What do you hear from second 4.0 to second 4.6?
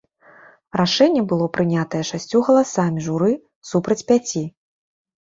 пяці.